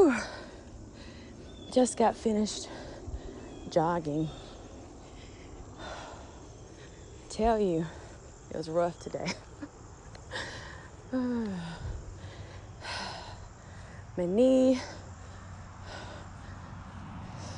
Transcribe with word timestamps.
Whew. 0.00 0.16
Just 1.74 1.98
got 1.98 2.16
finished 2.16 2.70
jogging. 3.68 4.30
Tell 7.28 7.58
you, 7.58 7.84
it 8.50 8.56
was 8.56 8.70
rough 8.70 8.98
today. 8.98 9.26
My 11.12 11.50
knee 14.16 14.80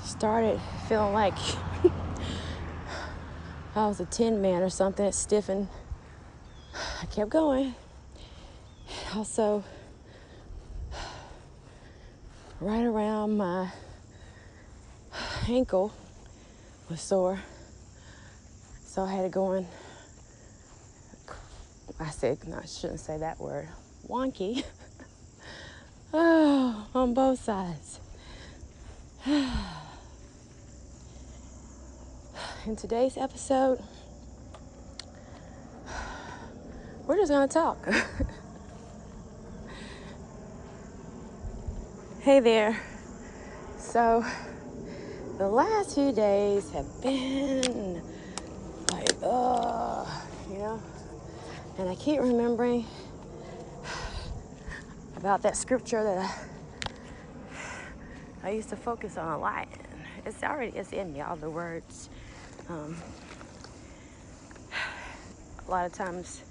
started 0.04 0.61
feeling 0.88 1.12
like 1.12 1.34
I 3.77 3.86
was 3.86 4.00
a 4.00 4.06
tin 4.06 4.43
man 4.43 4.62
or 4.62 4.68
something. 4.68 5.06
It 5.06 5.14
stiffened. 5.14 5.68
I 7.00 7.06
kept 7.06 7.30
going. 7.30 7.77
Also, 9.14 9.62
right 12.62 12.84
around 12.84 13.37
my 13.37 13.69
ankle 15.48 15.93
was 16.88 17.01
sore. 17.01 17.41
So 18.85 19.02
I 19.02 19.12
had 19.12 19.23
to 19.23 19.29
go 19.29 19.55
in. 19.55 19.66
I 21.98 22.11
said, 22.11 22.47
no, 22.47 22.59
I 22.59 22.66
shouldn't 22.66 23.01
say 23.01 23.19
that 23.19 23.41
word. 23.41 23.69
Wonky. 24.07 24.62
oh, 26.15 26.87
on 26.95 27.15
both 27.15 27.41
sides. 27.43 27.98
In 32.65 32.77
today's 32.77 33.16
episode, 33.16 33.83
we're 37.07 37.16
just 37.16 37.33
to 37.49 37.52
talk. 37.52 37.88
hey 42.22 42.38
there. 42.38 42.80
So, 43.78 44.24
the 45.38 45.48
last 45.48 45.96
few 45.96 46.12
days 46.12 46.70
have 46.70 46.87
been 47.02 48.01
like, 48.92 49.09
ugh, 49.24 50.06
you 50.48 50.59
know? 50.59 50.80
And 51.79 51.88
I 51.88 51.96
keep 51.96 52.20
remembering 52.20 52.87
about 55.16 55.42
that 55.42 55.56
scripture 55.56 56.04
that 56.04 56.48
I, 58.45 58.46
I 58.46 58.51
used 58.51 58.68
to 58.68 58.76
focus 58.76 59.16
on 59.16 59.26
a 59.26 59.38
lot. 59.38 59.66
It's 60.24 60.45
already 60.45 60.79
it's 60.79 60.92
in 60.92 61.12
me, 61.12 61.23
all 61.23 61.34
the 61.34 61.51
words. 61.51 62.09
Um, 62.68 62.96
a 65.66 65.70
lot 65.72 65.86
of 65.86 65.92
times, 65.92 66.44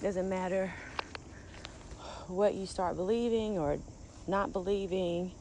doesn't 0.00 0.26
matter 0.30 0.72
what 2.28 2.54
you 2.54 2.64
start 2.64 2.96
believing 2.96 3.58
or 3.58 3.78
not 4.28 4.52
believing, 4.52 5.32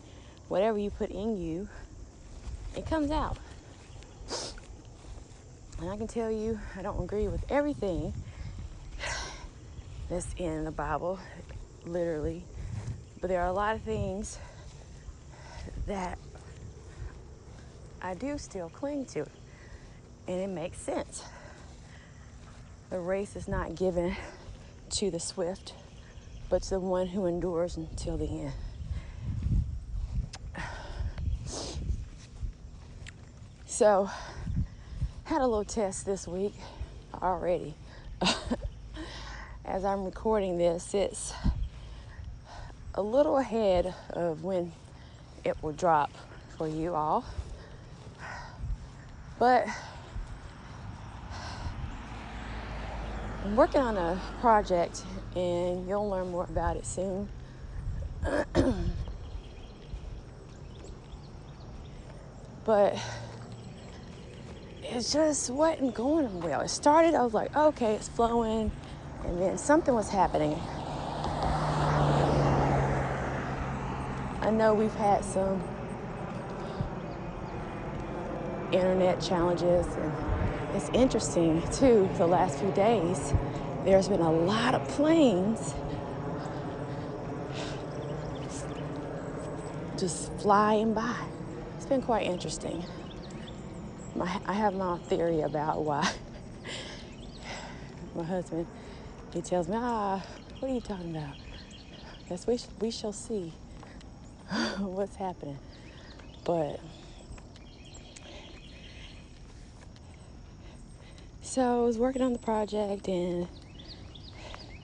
whatever 0.47 0.77
you 0.77 0.89
put 0.89 1.09
in 1.09 1.41
you, 1.41 1.67
it 2.75 2.85
comes 2.85 3.11
out. 3.11 3.37
And 5.79 5.89
I 5.89 5.97
can 5.97 6.07
tell 6.07 6.31
you, 6.31 6.59
I 6.77 6.81
don't 6.81 7.03
agree 7.03 7.27
with 7.27 7.43
everything 7.49 8.13
that's 10.09 10.33
in 10.37 10.63
the 10.63 10.71
Bible, 10.71 11.19
literally. 11.85 12.43
But 13.19 13.29
there 13.29 13.41
are 13.41 13.47
a 13.47 13.53
lot 13.53 13.75
of 13.75 13.81
things 13.81 14.39
that 15.87 16.17
I 18.01 18.13
do 18.13 18.37
still 18.37 18.69
cling 18.69 19.05
to. 19.07 19.25
And 20.27 20.41
it 20.41 20.49
makes 20.49 20.79
sense. 20.79 21.23
The 22.89 22.99
race 22.99 23.35
is 23.35 23.47
not 23.47 23.75
given 23.75 24.15
to 24.91 25.11
the 25.11 25.19
swift, 25.19 25.73
but 26.49 26.63
to 26.63 26.69
the 26.71 26.79
one 26.79 27.07
who 27.07 27.25
endures 27.25 27.77
until 27.77 28.17
the 28.17 28.27
end. 28.27 28.53
So, 33.75 34.09
had 35.25 35.41
a 35.41 35.45
little 35.45 35.65
test 35.65 36.05
this 36.05 36.29
week 36.29 36.53
already. 37.21 37.73
As 39.65 39.83
I'm 39.83 40.05
recording 40.05 40.57
this, 40.57 40.93
it's 40.93 41.33
a 42.93 43.01
little 43.01 43.37
ahead 43.37 43.93
of 44.11 44.45
when 44.45 44.71
it 45.43 45.61
will 45.61 45.73
drop 45.73 46.09
for 46.57 46.69
you 46.69 46.95
all. 46.95 47.25
But 49.39 49.67
I'm 53.43 53.57
working 53.57 53.81
on 53.81 53.97
a 53.97 54.21
project 54.39 55.03
and 55.35 55.85
you'll 55.85 56.09
learn 56.09 56.31
more 56.31 56.45
about 56.45 56.77
it 56.77 56.85
soon. 56.85 57.27
but 62.63 62.97
it 64.95 65.05
just 65.11 65.49
wasn't 65.49 65.93
going 65.93 66.39
well. 66.39 66.61
It 66.61 66.69
started, 66.69 67.15
I 67.15 67.23
was 67.23 67.33
like, 67.33 67.53
okay, 67.53 67.95
it's 67.95 68.07
flowing, 68.07 68.71
and 69.25 69.41
then 69.41 69.57
something 69.57 69.93
was 69.93 70.09
happening. 70.09 70.57
I 74.39 74.51
know 74.51 74.73
we've 74.73 74.95
had 74.95 75.25
some 75.25 75.61
internet 78.71 79.19
challenges, 79.19 79.85
and 79.97 80.13
it's 80.73 80.89
interesting 80.93 81.61
too, 81.73 82.09
the 82.15 82.25
last 82.25 82.59
few 82.59 82.71
days, 82.71 83.33
there's 83.83 84.07
been 84.07 84.21
a 84.21 84.31
lot 84.31 84.75
of 84.75 84.87
planes 84.87 85.73
just 89.97 90.31
flying 90.35 90.93
by. 90.93 91.17
It's 91.75 91.85
been 91.85 92.01
quite 92.01 92.25
interesting 92.25 92.85
my, 94.15 94.39
I 94.45 94.53
have 94.53 94.73
my 94.73 94.97
theory 94.97 95.41
about 95.41 95.83
why 95.83 96.09
my 98.15 98.23
husband, 98.23 98.67
he 99.33 99.41
tells 99.41 99.67
me, 99.67 99.75
ah, 99.79 100.23
what 100.59 100.71
are 100.71 100.73
you 100.73 100.81
talking 100.81 101.15
about? 101.15 101.35
Yes, 102.29 102.47
we, 102.47 102.57
sh- 102.57 102.67
we 102.79 102.91
shall 102.91 103.13
see 103.13 103.53
what's 104.79 105.17
happening. 105.17 105.59
But 106.43 106.79
so 111.41 111.81
I 111.83 111.85
was 111.85 111.97
working 111.97 112.21
on 112.21 112.33
the 112.33 112.39
project 112.39 113.07
and 113.07 113.47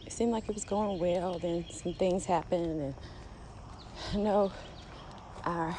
it 0.05 0.11
seemed 0.11 0.31
like 0.31 0.43
it 0.47 0.53
was 0.53 0.65
going 0.65 0.99
well. 0.99 1.39
Then 1.39 1.65
some 1.69 1.93
things 1.93 2.25
happened, 2.25 2.81
and 2.81 2.95
I 4.13 4.17
know 4.17 4.51
our 5.45 5.77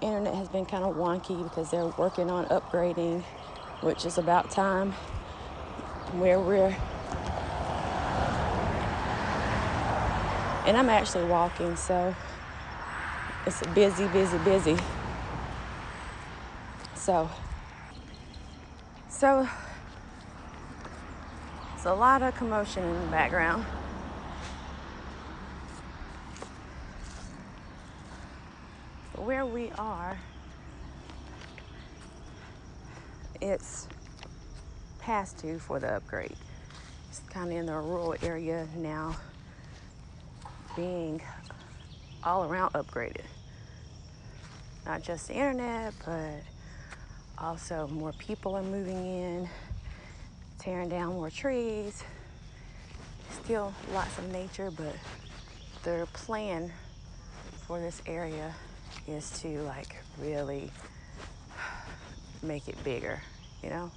internet 0.00 0.34
has 0.34 0.48
been 0.48 0.66
kind 0.66 0.84
of 0.84 0.96
wonky 0.96 1.42
because 1.42 1.70
they're 1.70 1.86
working 1.86 2.30
on 2.30 2.46
upgrading, 2.46 3.22
which 3.80 4.04
is 4.04 4.18
about 4.18 4.50
time 4.50 4.92
where 6.12 6.38
we're 6.38 6.76
and 10.66 10.78
I'm 10.78 10.88
actually 10.88 11.26
walking, 11.26 11.76
so 11.76 12.14
it's 13.46 13.60
busy, 13.74 14.06
busy, 14.08 14.38
busy. 14.38 14.76
So, 16.94 17.28
so 19.10 19.46
it's 21.74 21.84
a 21.84 21.92
lot 21.92 22.22
of 22.22 22.34
commotion 22.34 22.82
in 22.82 23.00
the 23.02 23.06
background. 23.08 23.66
Where 29.24 29.46
we 29.46 29.70
are, 29.78 30.18
it's 33.40 33.88
past 34.98 35.40
due 35.40 35.58
for 35.58 35.80
the 35.80 35.96
upgrade. 35.96 36.36
It's 37.08 37.20
kind 37.30 37.50
of 37.50 37.56
in 37.56 37.66
the 37.66 37.72
rural 37.72 38.14
area 38.22 38.68
now, 38.76 39.16
being 40.76 41.22
all 42.22 42.44
around 42.44 42.74
upgraded. 42.74 43.24
Not 44.84 45.02
just 45.02 45.28
the 45.28 45.34
internet, 45.34 45.94
but 46.04 46.42
also 47.38 47.86
more 47.88 48.12
people 48.12 48.54
are 48.54 48.62
moving 48.62 49.06
in, 49.06 49.48
tearing 50.58 50.90
down 50.90 51.14
more 51.14 51.30
trees. 51.30 52.04
Still 53.42 53.72
lots 53.94 54.18
of 54.18 54.30
nature, 54.30 54.70
but 54.70 54.94
their 55.82 56.04
plan 56.06 56.70
for 57.66 57.80
this 57.80 58.02
area 58.06 58.54
is 59.06 59.30
to 59.40 59.60
like 59.62 59.96
really 60.20 60.70
make 62.42 62.68
it 62.68 62.82
bigger, 62.84 63.20
you 63.62 63.70
know? 63.70 63.90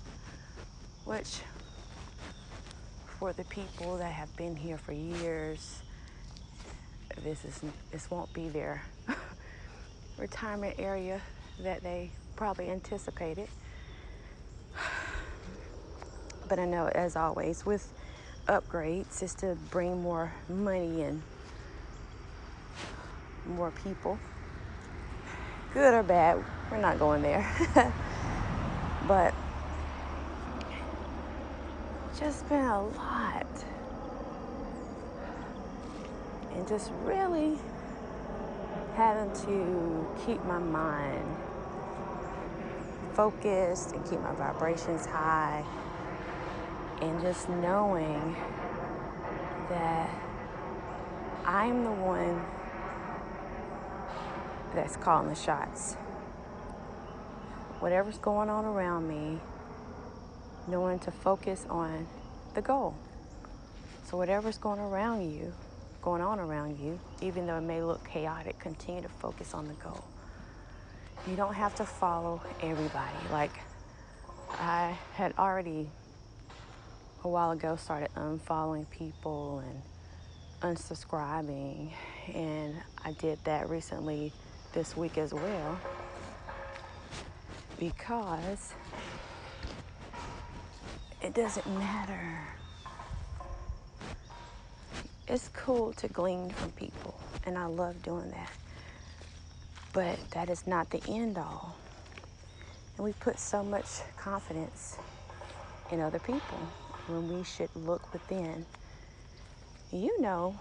Which 1.06 1.40
for 3.20 3.34
the 3.34 3.44
people 3.46 3.98
that 3.98 4.12
have 4.12 4.36
been 4.38 4.56
here 4.56 4.78
for 4.78 4.92
years, 4.92 5.82
this 7.24 7.44
is 7.46 7.62
this 7.92 8.12
won't 8.12 8.32
be 8.34 8.50
their 8.50 8.84
retirement 10.18 10.76
area 10.78 11.22
that 11.62 11.82
they 11.84 12.12
probably 12.36 12.70
anticipated. 12.70 13.48
But 16.48 16.60
I 16.60 16.66
know 16.66 16.88
as 16.88 17.16
always 17.16 17.66
with 17.66 17.92
upgrades 18.48 19.22
is 19.22 19.34
to 19.36 19.58
bring 19.70 20.02
more 20.02 20.32
money 20.48 21.02
in 21.02 21.22
more 23.46 23.72
people. 23.84 24.18
Good 25.74 25.94
or 25.94 26.04
bad, 26.04 26.44
we're 26.72 26.78
not 26.78 26.98
going 26.98 27.22
there. 27.22 27.46
but 29.08 29.34
just 32.20 32.48
been 32.50 32.66
a 32.66 32.86
lot. 32.88 33.46
And 36.54 36.68
just 36.68 36.92
really 37.04 37.58
having 38.96 39.32
to 39.46 40.08
keep 40.26 40.44
my 40.46 40.58
mind 40.58 41.36
focused 43.14 43.94
and 43.94 44.04
keep 44.10 44.20
my 44.22 44.34
vibrations 44.34 45.06
high 45.06 45.64
and 47.02 47.22
just 47.22 47.50
knowing 47.50 48.36
that 49.70 50.10
I'm 51.46 51.84
the 51.84 51.92
one 51.92 52.44
that's 54.74 54.96
calling 54.98 55.30
the 55.30 55.36
shots. 55.36 55.94
Whatever's 57.80 58.18
going 58.18 58.50
on 58.50 58.66
around 58.66 59.08
me, 59.08 59.40
knowing 60.68 61.00
to 61.00 61.12
focus 61.12 61.66
on 61.70 62.08
the 62.56 62.62
goal. 62.62 62.96
So 64.06 64.18
whatever's 64.18 64.58
going 64.58 64.80
around 64.80 65.32
you, 65.32 65.54
going 66.02 66.22
on 66.22 66.40
around 66.40 66.80
you, 66.80 67.00
even 67.22 67.46
though 67.46 67.58
it 67.58 67.62
may 67.62 67.82
look 67.82 68.08
chaotic, 68.08 68.58
continue 68.60 69.02
to 69.02 69.10
focus 69.10 69.54
on 69.54 69.68
the 69.68 69.74
goal. 69.76 70.04
You 71.28 71.36
don't 71.36 71.54
have 71.54 71.76
to 71.76 71.86
follow 71.86 72.42
everybody. 72.62 73.18
Like 73.32 73.52
I 74.54 74.98
had 75.14 75.34
already 75.38 75.90
a 77.24 77.28
while 77.28 77.52
ago 77.52 77.76
started 77.76 78.10
unfollowing 78.16 78.90
people 78.90 79.60
and 79.60 79.82
unsubscribing 80.76 81.92
and 82.34 82.76
I 83.04 83.12
did 83.12 83.40
that 83.44 83.70
recently 83.70 84.32
this 84.78 84.96
week 84.96 85.18
as 85.18 85.34
well 85.34 85.80
because 87.80 88.76
it 91.20 91.34
doesn't 91.34 91.66
matter. 91.80 92.38
It's 95.28 95.48
cool 95.48 95.94
to 95.94 96.08
glean 96.08 96.52
from 96.52 96.70
people, 96.74 97.20
and 97.48 97.58
I 97.58 97.66
love 97.66 98.04
doing 98.04 98.30
that. 98.30 98.52
But 99.94 100.20
that 100.30 100.48
is 100.48 100.68
not 100.68 100.92
the 100.92 101.02
end 101.08 101.40
all. 101.40 101.76
And 102.98 103.04
we 103.04 103.14
put 103.14 103.40
so 103.40 103.64
much 103.64 103.88
confidence 104.16 104.98
in 105.92 106.02
other 106.02 106.20
people 106.20 106.60
when 107.08 107.36
we 107.36 107.44
should 107.44 107.76
look 107.76 108.14
within. 108.14 108.64
You 109.92 110.22
know, 110.22 110.56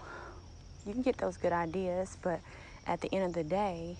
you 0.87 0.93
can 0.93 1.03
get 1.03 1.19
those 1.19 1.37
good 1.37 1.53
ideas, 1.53 2.17
but 2.23 2.39
at 2.87 3.01
the 3.01 3.13
end 3.13 3.25
of 3.25 3.33
the 3.33 3.43
day, 3.43 3.97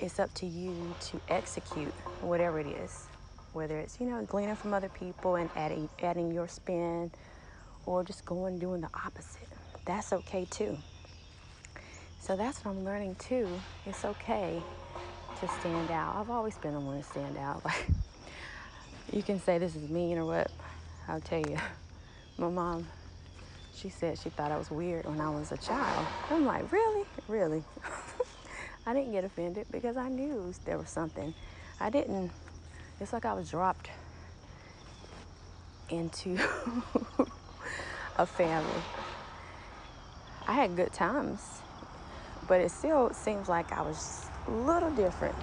it's 0.00 0.18
up 0.18 0.32
to 0.34 0.46
you 0.46 0.96
to 1.00 1.20
execute 1.28 1.94
whatever 2.20 2.58
it 2.58 2.66
is. 2.66 3.06
Whether 3.52 3.78
it's, 3.78 4.00
you 4.00 4.06
know, 4.06 4.22
gleaning 4.24 4.56
from 4.56 4.74
other 4.74 4.88
people 4.88 5.36
and 5.36 5.48
adding, 5.54 5.88
adding 6.02 6.32
your 6.32 6.48
spin 6.48 7.12
or 7.86 8.02
just 8.02 8.24
going 8.24 8.58
doing 8.58 8.80
the 8.80 8.88
opposite. 9.06 9.48
That's 9.84 10.12
okay 10.12 10.46
too. 10.50 10.76
So 12.20 12.36
that's 12.36 12.64
what 12.64 12.72
I'm 12.72 12.84
learning 12.84 13.16
too. 13.16 13.48
It's 13.86 14.04
okay 14.04 14.62
to 15.40 15.48
stand 15.48 15.90
out. 15.90 16.16
I've 16.16 16.30
always 16.30 16.56
been 16.56 16.72
the 16.72 16.80
one 16.80 16.98
to 16.98 17.04
stand 17.04 17.36
out. 17.36 17.62
Like 17.74 17.86
you 19.12 19.22
can 19.22 19.38
say 19.38 19.58
this 19.58 19.76
is 19.76 19.88
mean 19.90 20.16
or 20.18 20.24
what. 20.24 20.50
I'll 21.06 21.20
tell 21.20 21.38
you. 21.38 21.58
My 22.38 22.48
mom, 22.48 22.88
she 23.74 23.88
said 23.88 24.18
she 24.18 24.30
thought 24.30 24.52
I 24.52 24.56
was 24.56 24.70
weird 24.70 25.04
when 25.06 25.20
I 25.20 25.30
was 25.30 25.52
a 25.52 25.56
child. 25.56 26.06
I'm 26.30 26.44
like, 26.44 26.70
really? 26.70 27.04
Really? 27.28 27.64
I 28.86 28.94
didn't 28.94 29.12
get 29.12 29.24
offended 29.24 29.66
because 29.70 29.96
I 29.96 30.08
knew 30.08 30.52
there 30.64 30.78
was 30.78 30.90
something. 30.90 31.34
I 31.80 31.90
didn't, 31.90 32.30
it's 33.00 33.12
like 33.12 33.24
I 33.24 33.32
was 33.32 33.50
dropped 33.50 33.90
into 35.88 36.38
a 38.16 38.26
family. 38.26 38.82
I 40.46 40.52
had 40.52 40.76
good 40.76 40.92
times, 40.92 41.40
but 42.46 42.60
it 42.60 42.70
still 42.70 43.12
seems 43.12 43.48
like 43.48 43.72
I 43.72 43.82
was 43.82 44.26
a 44.46 44.50
little 44.50 44.90
different. 44.90 45.34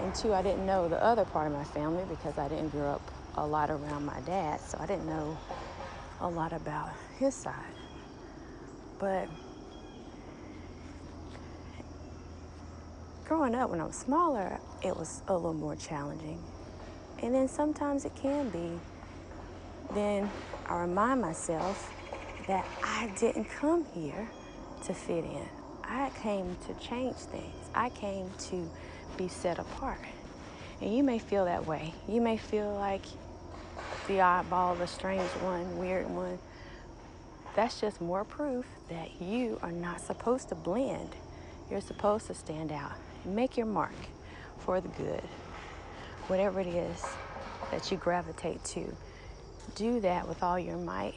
And 0.00 0.14
two, 0.14 0.32
I 0.32 0.42
didn't 0.42 0.64
know 0.64 0.88
the 0.88 1.02
other 1.02 1.24
part 1.24 1.48
of 1.48 1.52
my 1.52 1.64
family 1.64 2.04
because 2.08 2.38
I 2.38 2.48
didn't 2.48 2.68
grow 2.68 2.92
up 2.92 3.10
a 3.36 3.46
lot 3.46 3.70
around 3.70 4.04
my 4.04 4.20
dad, 4.20 4.60
so 4.60 4.78
I 4.80 4.86
didn't 4.86 5.06
know 5.06 5.36
a 6.24 6.28
lot 6.28 6.54
about 6.54 6.90
his 7.18 7.34
side. 7.34 7.54
But 8.98 9.28
growing 13.26 13.54
up 13.54 13.68
when 13.68 13.80
I 13.80 13.84
was 13.84 13.96
smaller, 13.96 14.58
it 14.82 14.96
was 14.96 15.22
a 15.28 15.34
little 15.34 15.52
more 15.52 15.76
challenging. 15.76 16.42
And 17.22 17.34
then 17.34 17.46
sometimes 17.46 18.06
it 18.06 18.12
can 18.16 18.48
be. 18.48 18.70
Then 19.92 20.30
I 20.66 20.80
remind 20.80 21.20
myself 21.20 21.92
that 22.48 22.66
I 22.82 23.12
didn't 23.18 23.44
come 23.44 23.84
here 23.94 24.28
to 24.86 24.94
fit 24.94 25.24
in. 25.24 25.46
I 25.84 26.10
came 26.22 26.56
to 26.66 26.74
change 26.86 27.16
things. 27.16 27.54
I 27.74 27.90
came 27.90 28.30
to 28.48 28.70
be 29.18 29.28
set 29.28 29.58
apart. 29.58 30.00
And 30.80 30.94
you 30.94 31.02
may 31.02 31.18
feel 31.18 31.44
that 31.44 31.66
way. 31.66 31.92
You 32.08 32.22
may 32.22 32.38
feel 32.38 32.74
like 32.74 33.04
the 34.06 34.14
oddball, 34.14 34.76
the 34.78 34.86
strange 34.86 35.30
one, 35.40 35.78
weird 35.78 36.08
one. 36.10 36.38
That's 37.56 37.80
just 37.80 38.00
more 38.00 38.24
proof 38.24 38.66
that 38.90 39.20
you 39.20 39.58
are 39.62 39.72
not 39.72 40.00
supposed 40.00 40.48
to 40.50 40.54
blend. 40.54 41.10
You're 41.70 41.80
supposed 41.80 42.26
to 42.26 42.34
stand 42.34 42.72
out. 42.72 42.92
Make 43.24 43.56
your 43.56 43.66
mark 43.66 43.94
for 44.58 44.80
the 44.80 44.88
good. 44.88 45.22
Whatever 46.26 46.60
it 46.60 46.66
is 46.66 47.04
that 47.70 47.90
you 47.90 47.96
gravitate 47.96 48.62
to, 48.64 48.94
do 49.74 50.00
that 50.00 50.28
with 50.28 50.42
all 50.42 50.58
your 50.58 50.76
might 50.76 51.14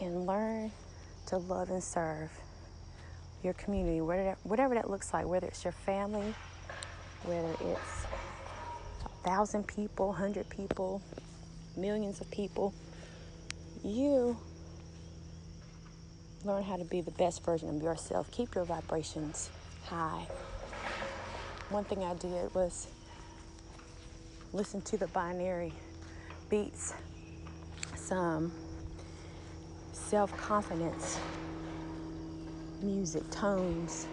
and 0.00 0.26
learn 0.26 0.70
to 1.26 1.38
love 1.38 1.70
and 1.70 1.82
serve 1.82 2.30
your 3.42 3.52
community, 3.54 4.00
whatever 4.00 4.74
that 4.74 4.90
looks 4.90 5.12
like, 5.12 5.26
whether 5.26 5.46
it's 5.46 5.64
your 5.64 5.72
family, 5.72 6.34
whether 7.24 7.52
it's 7.60 8.05
thousand 9.26 9.66
people, 9.66 10.12
hundred 10.12 10.48
people, 10.48 11.02
millions 11.76 12.20
of 12.20 12.30
people. 12.30 12.72
You 13.82 14.36
learn 16.44 16.62
how 16.62 16.76
to 16.76 16.84
be 16.84 17.00
the 17.00 17.10
best 17.10 17.44
version 17.44 17.76
of 17.76 17.82
yourself. 17.82 18.30
Keep 18.30 18.54
your 18.54 18.64
vibrations 18.64 19.50
high. 19.84 20.28
One 21.70 21.82
thing 21.82 22.04
I 22.04 22.14
did 22.14 22.54
was 22.54 22.86
listen 24.52 24.80
to 24.82 24.96
the 24.96 25.06
binaural 25.06 25.72
beats, 26.48 26.94
some 27.96 28.52
self 29.92 30.36
confidence, 30.36 31.18
music, 32.80 33.28
tones, 33.32 34.06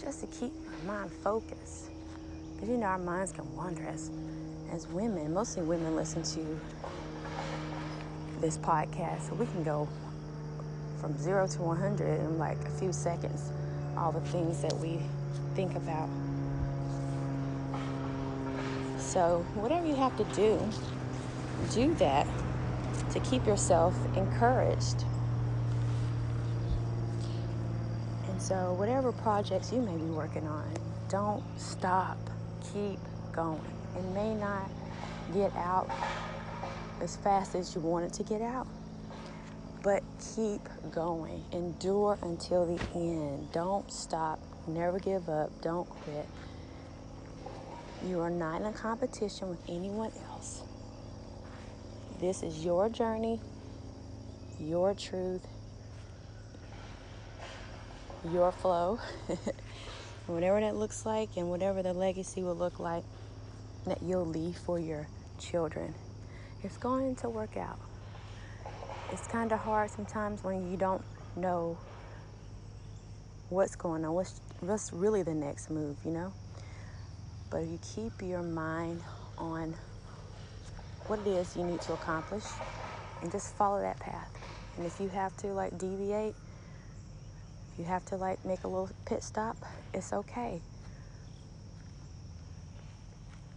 just 0.00 0.22
to 0.22 0.26
keep 0.28 0.52
my 0.86 0.94
mind 0.94 1.12
focused. 1.12 1.89
You 2.62 2.76
know, 2.76 2.86
our 2.86 2.98
minds 2.98 3.32
can 3.32 3.56
wander 3.56 3.86
as, 3.86 4.10
as 4.70 4.86
women. 4.88 5.32
Mostly 5.32 5.62
women 5.62 5.96
listen 5.96 6.22
to 6.22 6.60
this 8.40 8.58
podcast, 8.58 9.28
so 9.28 9.34
we 9.34 9.46
can 9.46 9.62
go 9.62 9.88
from 11.00 11.16
zero 11.18 11.46
to 11.46 11.62
100 11.62 12.20
in 12.20 12.38
like 12.38 12.58
a 12.66 12.70
few 12.78 12.92
seconds. 12.92 13.50
All 13.96 14.12
the 14.12 14.20
things 14.20 14.60
that 14.60 14.76
we 14.76 15.00
think 15.54 15.74
about. 15.74 16.08
So, 18.98 19.44
whatever 19.54 19.86
you 19.86 19.96
have 19.96 20.16
to 20.18 20.24
do, 20.36 20.60
do 21.72 21.94
that 21.94 22.26
to 23.12 23.20
keep 23.20 23.46
yourself 23.46 23.94
encouraged. 24.16 25.04
And 28.28 28.40
so, 28.40 28.74
whatever 28.74 29.12
projects 29.12 29.72
you 29.72 29.80
may 29.80 29.96
be 29.96 30.10
working 30.10 30.46
on, 30.46 30.72
don't 31.08 31.42
stop. 31.58 32.18
Keep 32.72 32.98
going. 33.32 33.60
It 33.96 34.04
may 34.14 34.34
not 34.34 34.70
get 35.34 35.54
out 35.56 35.90
as 37.00 37.16
fast 37.16 37.54
as 37.54 37.74
you 37.74 37.80
want 37.80 38.04
it 38.04 38.12
to 38.14 38.22
get 38.22 38.42
out, 38.42 38.66
but 39.82 40.02
keep 40.34 40.60
going. 40.92 41.42
Endure 41.52 42.18
until 42.22 42.66
the 42.66 42.80
end. 42.94 43.50
Don't 43.52 43.90
stop. 43.92 44.38
Never 44.66 44.98
give 44.98 45.28
up. 45.28 45.50
Don't 45.62 45.88
quit. 45.88 46.26
You 48.06 48.20
are 48.20 48.30
not 48.30 48.60
in 48.60 48.66
a 48.66 48.72
competition 48.72 49.50
with 49.50 49.60
anyone 49.68 50.12
else. 50.30 50.62
This 52.20 52.42
is 52.42 52.64
your 52.64 52.88
journey, 52.88 53.40
your 54.58 54.94
truth, 54.94 55.46
your 58.30 58.52
flow, 58.52 58.98
whatever 60.26 60.60
that 60.60 60.76
looks 60.76 61.04
like, 61.04 61.30
and 61.36 61.48
whatever 61.48 61.82
the 61.82 61.92
legacy 61.92 62.42
will 62.42 62.54
look 62.54 62.78
like 62.78 63.04
that 63.86 64.02
you'll 64.02 64.26
leave 64.26 64.56
for 64.56 64.78
your 64.78 65.08
children. 65.38 65.94
It's 66.62 66.76
going 66.76 67.16
to 67.16 67.28
work 67.28 67.56
out. 67.56 67.78
It's 69.12 69.26
kind 69.26 69.52
of 69.52 69.60
hard 69.60 69.90
sometimes 69.90 70.44
when 70.44 70.70
you 70.70 70.76
don't 70.76 71.02
know 71.36 71.78
what's 73.48 73.74
going 73.74 74.04
on, 74.04 74.12
what's, 74.12 74.40
what's 74.60 74.92
really 74.92 75.22
the 75.22 75.34
next 75.34 75.70
move, 75.70 75.96
you 76.04 76.12
know? 76.12 76.32
But 77.50 77.64
you 77.64 77.78
keep 77.94 78.12
your 78.22 78.42
mind 78.42 79.02
on 79.36 79.74
what 81.06 81.18
it 81.20 81.26
is 81.26 81.56
you 81.56 81.64
need 81.64 81.80
to 81.80 81.94
accomplish 81.94 82.44
and 83.22 83.32
just 83.32 83.56
follow 83.56 83.80
that 83.80 83.98
path. 83.98 84.30
And 84.76 84.86
if 84.86 85.00
you 85.00 85.08
have 85.08 85.36
to 85.38 85.48
like 85.48 85.76
deviate, 85.76 86.34
you 87.80 87.86
have 87.86 88.04
to 88.04 88.16
like 88.16 88.44
make 88.44 88.64
a 88.64 88.68
little 88.68 88.90
pit 89.06 89.22
stop, 89.22 89.56
it's 89.94 90.12
okay. 90.12 90.60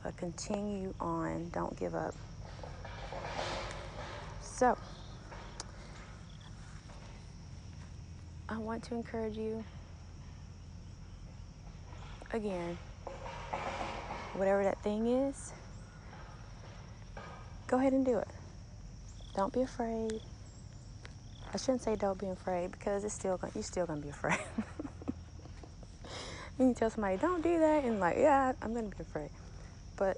But 0.01 0.15
continue 0.15 0.93
on, 0.99 1.49
don't 1.49 1.77
give 1.77 1.93
up. 1.93 2.15
So, 4.41 4.77
I 8.47 8.57
want 8.57 8.83
to 8.83 8.95
encourage 8.95 9.35
you 9.35 9.65
again, 12.31 12.77
whatever 14.35 14.63
that 14.63 14.81
thing 14.83 15.07
is, 15.07 15.51
go 17.67 17.77
ahead 17.77 17.91
and 17.91 18.05
do 18.05 18.19
it. 18.19 18.27
Don't 19.35 19.51
be 19.51 19.61
afraid. 19.61 20.21
I 21.53 21.57
shouldn't 21.57 21.83
say 21.83 21.95
don't 21.95 22.17
be 22.17 22.27
afraid 22.27 22.71
because 22.71 23.03
it's 23.03 23.13
still 23.13 23.39
you're 23.53 23.63
still 23.63 23.85
gonna 23.85 24.01
be 24.01 24.09
afraid. 24.09 24.39
you 26.57 26.65
can 26.65 26.73
tell 26.73 26.89
somebody 26.89 27.17
don't 27.17 27.43
do 27.43 27.59
that 27.59 27.83
and 27.83 27.99
like 27.99 28.17
yeah 28.17 28.53
I'm 28.61 28.73
gonna 28.73 28.87
be 28.87 29.01
afraid, 29.01 29.29
but 29.95 30.17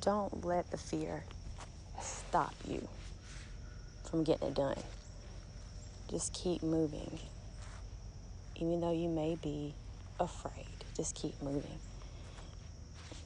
don't 0.00 0.44
let 0.44 0.70
the 0.70 0.76
fear 0.76 1.24
stop 2.00 2.54
you 2.68 2.86
from 4.08 4.22
getting 4.22 4.48
it 4.48 4.54
done. 4.54 4.78
Just 6.08 6.32
keep 6.32 6.62
moving, 6.62 7.18
even 8.54 8.80
though 8.80 8.92
you 8.92 9.08
may 9.08 9.36
be 9.42 9.74
afraid. 10.20 10.66
Just 10.96 11.16
keep 11.16 11.42
moving. 11.42 11.78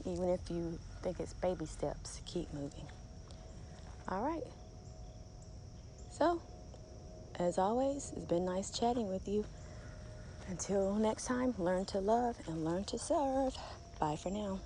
Even 0.07 0.31
if 0.31 0.41
you 0.49 0.79
think 1.03 1.21
it's 1.21 1.35
baby 1.35 1.67
steps, 1.67 2.23
keep 2.25 2.51
moving. 2.55 2.87
All 4.09 4.23
right. 4.23 4.45
So, 6.19 6.41
as 7.39 7.59
always, 7.59 8.13
it's 8.17 8.27
been 8.27 8.45
nice 8.45 8.71
chatting 8.71 9.09
with 9.09 9.29
you. 9.29 9.45
Until 10.49 10.95
next 10.95 11.27
time, 11.27 11.55
learn 11.59 11.85
to 11.87 12.01
love 12.01 12.37
and 12.49 12.65
learn 12.65 12.83
to 12.87 12.99
serve. 12.99 13.57
Bye 14.01 14.17
for 14.17 14.31
now. 14.31 14.59